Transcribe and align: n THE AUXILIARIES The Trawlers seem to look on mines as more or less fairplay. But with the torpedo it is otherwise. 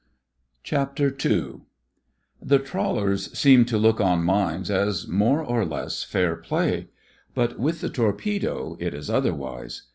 n 0.71 0.87
THE 0.97 1.05
AUXILIARIES 1.05 1.61
The 2.41 2.57
Trawlers 2.57 3.37
seem 3.37 3.65
to 3.65 3.77
look 3.77 4.01
on 4.01 4.23
mines 4.23 4.71
as 4.71 5.07
more 5.07 5.43
or 5.43 5.63
less 5.63 6.01
fairplay. 6.03 6.87
But 7.35 7.59
with 7.59 7.81
the 7.81 7.89
torpedo 7.91 8.77
it 8.79 8.95
is 8.95 9.11
otherwise. 9.11 9.83